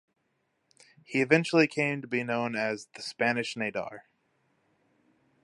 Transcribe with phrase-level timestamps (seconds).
[1.05, 4.05] He eventually came to be known as the "Spanish Nadar".